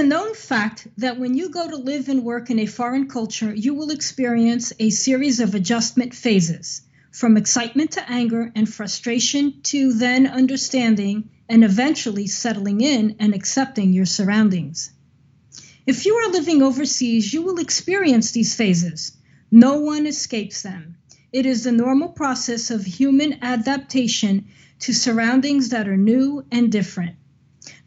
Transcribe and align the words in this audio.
a 0.00 0.02
known 0.02 0.34
fact 0.34 0.88
that 0.96 1.20
when 1.20 1.34
you 1.34 1.50
go 1.50 1.68
to 1.68 1.76
live 1.76 2.08
and 2.08 2.24
work 2.24 2.48
in 2.48 2.58
a 2.58 2.64
foreign 2.64 3.06
culture, 3.06 3.54
you 3.54 3.74
will 3.74 3.90
experience 3.90 4.72
a 4.78 4.88
series 4.88 5.40
of 5.40 5.54
adjustment 5.54 6.14
phases 6.14 6.80
from 7.12 7.36
excitement 7.36 7.90
to 7.90 8.10
anger 8.10 8.50
and 8.56 8.66
frustration 8.66 9.60
to 9.62 9.92
then 9.92 10.26
understanding 10.26 11.28
and 11.50 11.62
eventually 11.62 12.26
settling 12.26 12.80
in 12.80 13.14
and 13.18 13.34
accepting 13.34 13.92
your 13.92 14.06
surroundings. 14.06 14.90
If 15.86 16.06
you 16.06 16.14
are 16.14 16.32
living 16.32 16.62
overseas, 16.62 17.30
you 17.30 17.42
will 17.42 17.58
experience 17.58 18.30
these 18.30 18.54
phases. 18.54 19.12
No 19.50 19.80
one 19.80 20.06
escapes 20.06 20.62
them. 20.62 20.96
It 21.30 21.44
is 21.44 21.64
the 21.64 21.72
normal 21.72 22.08
process 22.08 22.70
of 22.70 22.86
human 22.86 23.40
adaptation 23.42 24.48
to 24.78 24.94
surroundings 24.94 25.68
that 25.68 25.88
are 25.88 25.98
new 25.98 26.46
and 26.50 26.72
different. 26.72 27.16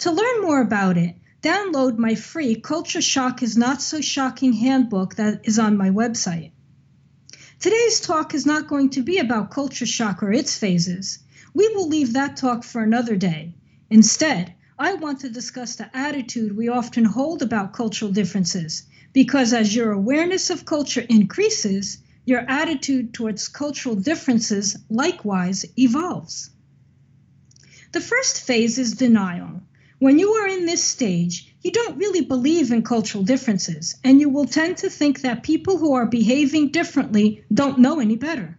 To 0.00 0.10
learn 0.10 0.42
more 0.42 0.60
about 0.60 0.98
it, 0.98 1.14
download 1.42 1.98
my 1.98 2.14
free 2.14 2.54
Culture 2.54 3.02
Shock 3.02 3.42
is 3.42 3.56
Not 3.56 3.82
So 3.82 4.00
Shocking 4.00 4.52
handbook 4.52 5.16
that 5.16 5.40
is 5.42 5.58
on 5.58 5.76
my 5.76 5.90
website. 5.90 6.52
Today's 7.58 8.00
talk 8.00 8.32
is 8.32 8.46
not 8.46 8.68
going 8.68 8.90
to 8.90 9.02
be 9.02 9.18
about 9.18 9.50
culture 9.50 9.86
shock 9.86 10.22
or 10.22 10.32
its 10.32 10.56
phases. 10.56 11.18
We 11.52 11.68
will 11.74 11.88
leave 11.88 12.12
that 12.12 12.36
talk 12.36 12.62
for 12.62 12.80
another 12.80 13.16
day. 13.16 13.54
Instead, 13.90 14.54
I 14.78 14.94
want 14.94 15.20
to 15.20 15.28
discuss 15.28 15.76
the 15.76 15.90
attitude 15.96 16.56
we 16.56 16.68
often 16.68 17.04
hold 17.04 17.42
about 17.42 17.72
cultural 17.72 18.12
differences, 18.12 18.84
because 19.12 19.52
as 19.52 19.74
your 19.74 19.90
awareness 19.90 20.48
of 20.50 20.64
culture 20.64 21.04
increases, 21.08 21.98
your 22.24 22.40
attitude 22.48 23.14
towards 23.14 23.48
cultural 23.48 23.96
differences 23.96 24.76
likewise 24.88 25.66
evolves. 25.76 26.50
The 27.90 28.00
first 28.00 28.40
phase 28.40 28.78
is 28.78 28.94
denial. 28.94 29.60
When 30.02 30.18
you 30.18 30.32
are 30.32 30.48
in 30.48 30.66
this 30.66 30.82
stage, 30.82 31.54
you 31.62 31.70
don't 31.70 31.96
really 31.96 32.22
believe 32.22 32.72
in 32.72 32.82
cultural 32.82 33.22
differences, 33.22 33.94
and 34.02 34.18
you 34.18 34.30
will 34.30 34.46
tend 34.46 34.78
to 34.78 34.90
think 34.90 35.20
that 35.20 35.44
people 35.44 35.78
who 35.78 35.94
are 35.94 36.06
behaving 36.06 36.70
differently 36.70 37.44
don't 37.54 37.78
know 37.78 38.00
any 38.00 38.16
better. 38.16 38.58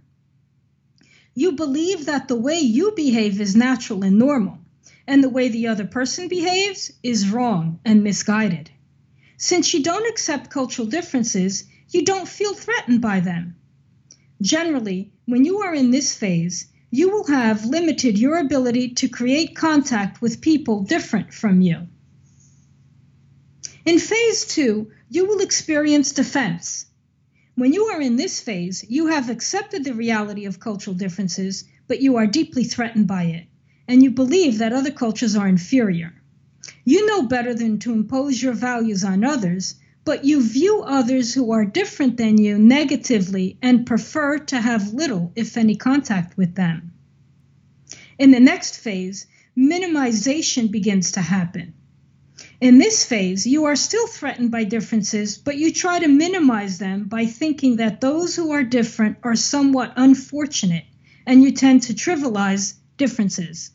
You 1.36 1.52
believe 1.52 2.06
that 2.06 2.30
the 2.30 2.38
way 2.38 2.60
you 2.60 2.94
behave 2.96 3.42
is 3.42 3.58
natural 3.58 4.06
and 4.06 4.18
normal, 4.18 4.60
and 5.06 5.22
the 5.22 5.28
way 5.28 5.50
the 5.50 5.68
other 5.68 5.84
person 5.84 6.30
behaves 6.30 6.94
is 7.04 7.30
wrong 7.30 7.82
and 7.84 8.06
misguided. 8.06 8.72
Since 9.36 9.74
you 9.74 9.84
don't 9.84 10.10
accept 10.10 10.50
cultural 10.50 10.88
differences, 10.88 11.66
you 11.90 12.06
don't 12.06 12.26
feel 12.26 12.54
threatened 12.54 13.02
by 13.02 13.20
them. 13.20 13.58
Generally, 14.42 15.12
when 15.26 15.44
you 15.44 15.58
are 15.60 15.76
in 15.76 15.92
this 15.92 16.16
phase, 16.16 16.68
you 16.94 17.10
will 17.10 17.26
have 17.26 17.66
limited 17.66 18.20
your 18.20 18.38
ability 18.38 18.90
to 18.90 19.10
create 19.10 19.56
contact 19.56 20.22
with 20.22 20.42
people 20.42 20.84
different 20.84 21.34
from 21.34 21.60
you. 21.60 21.88
In 23.84 23.98
phase 23.98 24.46
two, 24.46 24.92
you 25.10 25.26
will 25.26 25.40
experience 25.40 26.12
defense. 26.12 26.86
When 27.56 27.74
you 27.74 27.86
are 27.86 28.00
in 28.00 28.16
this 28.16 28.40
phase, 28.40 28.86
you 28.88 29.08
have 29.08 29.32
accepted 29.32 29.84
the 29.84 29.96
reality 29.96 30.46
of 30.46 30.60
cultural 30.60 30.96
differences, 30.96 31.64
but 31.88 32.00
you 32.00 32.18
are 32.18 32.28
deeply 32.28 32.64
threatened 32.64 33.08
by 33.08 33.24
it 33.24 33.48
and 33.88 34.04
you 34.04 34.12
believe 34.12 34.60
that 34.60 34.72
other 34.72 34.92
cultures 34.92 35.36
are 35.36 35.48
inferior. 35.48 36.14
You 36.86 37.08
know 37.08 37.24
better 37.24 37.56
than 37.56 37.80
to 37.80 37.92
impose 37.92 38.40
your 38.40 38.54
values 38.54 39.04
on 39.04 39.24
others, 39.24 39.74
but 40.06 40.26
you 40.26 40.42
view 40.42 40.84
others 40.84 41.34
who 41.34 41.52
are 41.52 41.66
different 41.66 42.18
than 42.18 42.38
you 42.38 42.58
negatively 42.58 43.58
and 43.62 43.86
prefer 43.86 44.38
to 44.38 44.60
have 44.60 44.94
little, 44.94 45.32
if 45.36 45.56
any, 45.56 45.76
contact 45.76 46.38
with 46.38 46.56
them. 46.56 46.92
In 48.20 48.32
the 48.32 48.40
next 48.40 48.80
phase, 48.80 49.26
minimization 49.58 50.70
begins 50.72 51.12
to 51.14 51.22
happen. 51.22 51.74
In 52.60 52.78
this 52.78 53.06
phase, 53.06 53.46
you 53.46 53.66
are 53.66 53.76
still 53.76 54.08
threatened 54.08 54.52
by 54.52 54.64
differences, 54.64 55.38
but 55.38 55.58
you 55.58 55.72
try 55.72 56.00
to 56.00 56.08
minimize 56.08 56.78
them 56.78 57.06
by 57.06 57.26
thinking 57.26 57.78
that 57.78 58.02
those 58.02 58.36
who 58.36 58.52
are 58.52 58.64
different 58.64 59.18
are 59.24 59.36
somewhat 59.36 59.94
unfortunate, 59.96 60.86
and 61.26 61.44
you 61.44 61.52
tend 61.52 61.84
to 61.84 61.94
trivialize 61.94 62.76
differences. 62.98 63.72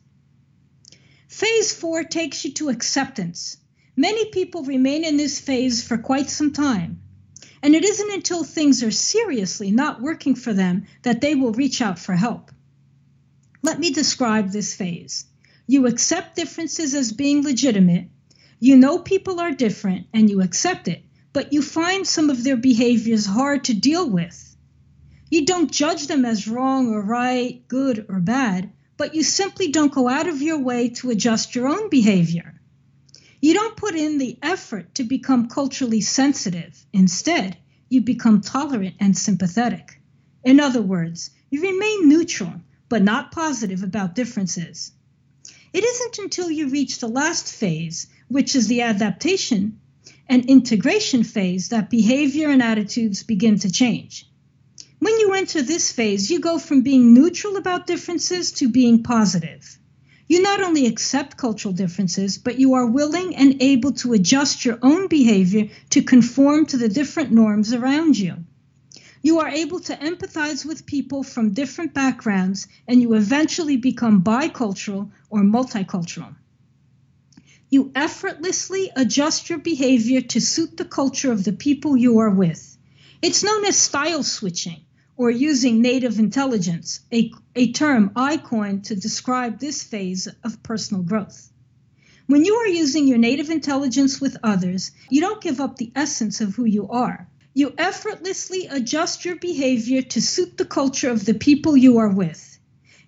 Phase 1.29 1.73
four 1.73 2.05
takes 2.05 2.45
you 2.45 2.53
to 2.55 2.69
acceptance. 2.69 3.59
Many 3.99 4.27
people 4.27 4.63
remain 4.63 5.03
in 5.03 5.17
this 5.17 5.41
phase 5.41 5.83
for 5.83 5.99
quite 5.99 6.31
some 6.31 6.53
time. 6.53 7.01
And 7.65 7.75
it 7.75 7.85
isn't 7.85 8.13
until 8.13 8.45
things 8.45 8.85
are 8.85 8.93
seriously 8.93 9.73
not 9.73 10.01
working 10.01 10.37
for 10.37 10.53
them 10.53 10.87
that 11.03 11.21
they 11.21 11.35
will 11.35 11.51
reach 11.51 11.83
out 11.83 11.99
for 11.99 12.13
help. 12.13 12.53
Let 13.61 13.81
me 13.81 13.91
describe 13.91 14.53
this 14.53 14.73
phase. 14.73 15.25
You 15.67 15.89
accept 15.89 16.37
differences 16.37 16.95
as 16.95 17.13
being 17.13 17.43
legitimate. 17.43 18.09
You 18.61 18.77
know 18.77 19.01
people 19.01 19.41
are 19.41 19.51
different 19.51 20.07
and 20.15 20.31
you 20.31 20.43
accept 20.43 20.87
it, 20.87 21.03
but 21.33 21.53
you 21.53 21.61
find 21.61 22.07
some 22.07 22.31
of 22.31 22.45
their 22.45 22.57
behaviors 22.57 23.27
hard 23.27 23.65
to 23.65 23.75
deal 23.75 24.09
with. 24.09 24.57
You 25.29 25.45
don't 25.45 25.73
judge 25.73 26.07
them 26.07 26.25
as 26.25 26.47
wrong 26.47 26.95
or 26.95 27.03
right, 27.03 27.67
good 27.67 28.07
or 28.09 28.21
bad 28.21 28.71
but 28.99 29.15
you 29.15 29.23
simply 29.23 29.69
don't 29.69 29.93
go 29.93 30.09
out 30.09 30.27
of 30.27 30.43
your 30.43 30.59
way 30.59 30.89
to 30.89 31.11
adjust 31.11 31.55
your 31.55 31.69
own 31.69 31.89
behavior. 31.89 32.58
You 33.41 33.55
don't 33.55 33.77
put 33.77 33.95
in 33.95 34.19
the 34.19 34.39
effort 34.43 34.95
to 34.97 35.05
become 35.05 35.49
culturally 35.49 36.01
sensitive. 36.01 36.85
Instead, 36.93 37.57
you 37.89 38.01
become 38.01 38.41
tolerant 38.41 38.97
and 38.99 39.17
sympathetic. 39.17 40.01
In 40.45 40.61
other 40.61 40.83
words, 40.83 41.31
you 41.51 41.63
remain 41.63 42.09
neutral, 42.09 42.55
but 42.89 43.03
not 43.03 43.33
positive 43.33 43.83
about 43.83 44.15
differences. 44.15 44.93
It 45.73 45.85
isn't 45.85 46.19
until 46.19 46.51
you 46.51 46.69
reach 46.69 46.99
the 46.99 47.09
last 47.09 47.55
phase, 47.55 48.07
which 48.29 48.57
is 48.57 48.67
the 48.67 48.83
adaptation 48.83 49.81
and 50.29 50.45
integration 50.47 51.25
phase, 51.25 51.71
that 51.71 51.91
behavior 51.91 52.51
and 52.51 52.63
attitudes 52.63 53.23
begin 53.23 53.59
to 53.61 53.71
change. 53.71 54.27
When 54.99 55.19
you 55.21 55.33
enter 55.35 55.63
this 55.63 55.93
phase, 55.93 56.31
you 56.31 56.41
go 56.41 56.59
from 56.59 56.83
being 56.83 57.15
neutral 57.15 57.57
about 57.57 57.87
differences 57.87 58.53
to 58.53 58.69
being 58.69 59.03
positive. 59.03 59.78
You 60.29 60.43
not 60.43 60.63
only 60.63 60.85
accept 60.85 61.39
cultural 61.39 61.73
differences, 61.73 62.37
but 62.37 62.59
you 62.61 62.75
are 62.75 62.87
willing 62.87 63.35
and 63.35 63.63
able 63.63 63.93
to 63.93 64.13
adjust 64.13 64.63
your 64.63 64.79
own 64.83 65.09
behavior 65.09 65.71
to 65.91 66.03
conform 66.03 66.67
to 66.67 66.77
the 66.77 66.91
different 66.91 67.33
norms 67.33 67.73
around 67.73 68.19
you. 68.19 68.37
You 69.23 69.41
are 69.41 69.49
able 69.49 69.81
to 69.81 69.97
empathize 69.97 70.67
with 70.67 70.85
people 70.85 71.23
from 71.23 71.55
different 71.55 71.95
backgrounds, 71.95 72.69
and 72.87 73.01
you 73.01 73.15
eventually 73.15 73.79
become 73.79 74.23
bicultural 74.23 75.11
or 75.31 75.41
multicultural. 75.41 76.35
You 77.71 77.91
effortlessly 77.95 78.91
adjust 78.95 79.49
your 79.49 79.59
behavior 79.59 80.21
to 80.21 80.41
suit 80.41 80.77
the 80.77 80.85
culture 80.85 81.33
of 81.33 81.43
the 81.43 81.53
people 81.53 81.97
you 81.97 82.19
are 82.19 82.31
with. 82.31 82.77
It's 83.23 83.43
known 83.43 83.65
as 83.65 83.77
style 83.77 84.23
switching 84.23 84.83
or 85.19 85.31
using 85.33 85.83
native 85.83 86.21
intelligence, 86.21 87.01
a, 87.13 87.33
a 87.57 87.73
term 87.73 88.13
I 88.15 88.37
coined 88.37 88.85
to 88.85 88.95
describe 88.95 89.59
this 89.59 89.83
phase 89.83 90.29
of 90.45 90.63
personal 90.63 91.03
growth. 91.03 91.51
When 92.29 92.45
you 92.45 92.55
are 92.55 92.69
using 92.69 93.09
your 93.09 93.19
native 93.19 93.51
intelligence 93.51 94.21
with 94.21 94.37
others, 94.45 94.93
you 95.11 95.21
don't 95.21 95.43
give 95.43 95.61
up 95.61 95.77
the 95.77 95.91
essence 95.97 96.41
of 96.41 96.55
who 96.55 96.65
you 96.65 96.89
are. 96.89 97.29
You 97.53 97.75
effortlessly 97.77 98.69
adjust 98.71 99.25
your 99.25 99.35
behavior 99.35 100.03
to 100.03 100.23
suit 100.23 100.57
the 100.57 100.65
culture 100.65 101.11
of 101.11 101.25
the 101.25 101.35
people 101.35 101.77
you 101.77 101.99
are 101.99 102.13
with. 102.13 102.61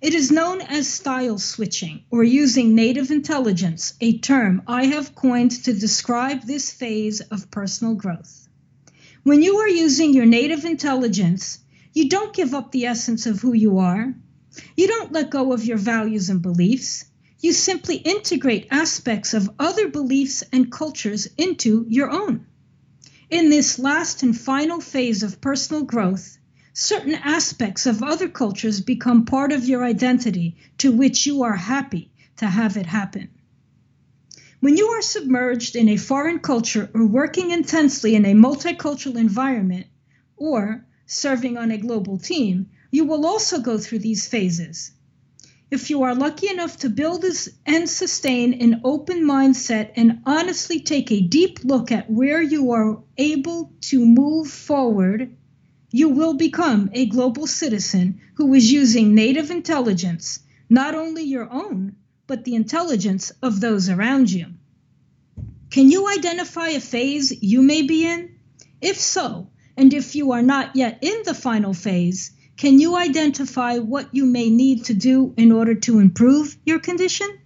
It 0.02 0.12
is 0.12 0.32
known 0.32 0.62
as 0.62 0.88
style 0.88 1.38
switching 1.38 2.02
or 2.10 2.24
using 2.24 2.74
native 2.74 3.12
intelligence, 3.12 3.94
a 4.00 4.18
term 4.18 4.62
I 4.66 4.86
have 4.86 5.14
coined 5.14 5.52
to 5.64 5.72
describe 5.72 6.42
this 6.42 6.72
phase 6.72 7.20
of 7.20 7.52
personal 7.52 7.94
growth. 7.94 8.48
When 9.22 9.42
you 9.42 9.58
are 9.58 9.68
using 9.68 10.12
your 10.12 10.26
native 10.26 10.64
intelligence, 10.64 11.60
you 11.92 12.08
don't 12.08 12.34
give 12.34 12.54
up 12.54 12.70
the 12.70 12.86
essence 12.86 13.26
of 13.26 13.40
who 13.40 13.52
you 13.52 13.78
are. 13.78 14.14
You 14.76 14.86
don't 14.86 15.12
let 15.12 15.30
go 15.30 15.52
of 15.52 15.64
your 15.64 15.78
values 15.78 16.28
and 16.30 16.42
beliefs. 16.42 17.04
You 17.40 17.52
simply 17.52 17.96
integrate 17.96 18.68
aspects 18.70 19.34
of 19.34 19.50
other 19.58 19.88
beliefs 19.88 20.42
and 20.52 20.70
cultures 20.70 21.26
into 21.36 21.86
your 21.88 22.10
own. 22.10 22.46
In 23.30 23.48
this 23.48 23.78
last 23.78 24.22
and 24.22 24.38
final 24.38 24.80
phase 24.80 25.22
of 25.22 25.40
personal 25.40 25.84
growth, 25.84 26.36
certain 26.72 27.14
aspects 27.14 27.86
of 27.86 28.02
other 28.02 28.28
cultures 28.28 28.80
become 28.80 29.24
part 29.24 29.52
of 29.52 29.66
your 29.66 29.84
identity 29.84 30.56
to 30.78 30.92
which 30.92 31.26
you 31.26 31.42
are 31.42 31.56
happy 31.56 32.10
to 32.36 32.46
have 32.46 32.76
it 32.76 32.86
happen. 32.86 33.28
When 34.60 34.76
you 34.76 34.88
are 34.88 35.02
submerged 35.02 35.76
in 35.76 35.88
a 35.88 35.96
foreign 35.96 36.40
culture 36.40 36.90
or 36.92 37.06
working 37.06 37.50
intensely 37.50 38.14
in 38.14 38.26
a 38.26 38.34
multicultural 38.34 39.16
environment, 39.16 39.86
or 40.36 40.84
serving 41.12 41.58
on 41.58 41.72
a 41.72 41.76
global 41.76 42.16
team, 42.18 42.70
you 42.92 43.04
will 43.04 43.26
also 43.26 43.58
go 43.58 43.76
through 43.76 43.98
these 43.98 44.28
phases. 44.28 44.92
If 45.68 45.90
you 45.90 46.04
are 46.04 46.14
lucky 46.14 46.48
enough 46.48 46.76
to 46.78 46.88
build 46.88 47.24
and 47.66 47.88
sustain 47.88 48.54
an 48.54 48.80
open 48.84 49.24
mindset 49.24 49.90
and 49.96 50.20
honestly 50.24 50.80
take 50.80 51.10
a 51.10 51.20
deep 51.20 51.64
look 51.64 51.90
at 51.90 52.08
where 52.08 52.40
you 52.40 52.70
are 52.70 53.02
able 53.18 53.72
to 53.82 54.06
move 54.06 54.48
forward, 54.48 55.36
you 55.90 56.08
will 56.10 56.34
become 56.34 56.90
a 56.92 57.06
global 57.06 57.48
citizen 57.48 58.20
who 58.34 58.54
is 58.54 58.70
using 58.70 59.14
native 59.14 59.50
intelligence, 59.50 60.40
not 60.68 60.94
only 60.94 61.24
your 61.24 61.52
own, 61.52 61.96
but 62.28 62.44
the 62.44 62.54
intelligence 62.54 63.32
of 63.42 63.60
those 63.60 63.88
around 63.88 64.30
you. 64.30 64.46
Can 65.70 65.90
you 65.90 66.08
identify 66.08 66.68
a 66.68 66.80
phase 66.80 67.42
you 67.42 67.62
may 67.62 67.82
be 67.82 68.06
in? 68.06 68.36
If 68.80 68.98
so, 68.98 69.50
and 69.80 69.94
if 69.94 70.14
you 70.14 70.32
are 70.32 70.42
not 70.42 70.76
yet 70.76 70.98
in 71.00 71.22
the 71.24 71.32
final 71.32 71.72
phase, 71.72 72.32
can 72.58 72.78
you 72.78 72.96
identify 72.96 73.78
what 73.78 74.14
you 74.14 74.26
may 74.26 74.50
need 74.50 74.84
to 74.84 74.92
do 74.92 75.32
in 75.38 75.50
order 75.52 75.74
to 75.74 76.00
improve 76.00 76.54
your 76.66 76.80
condition? 76.80 77.40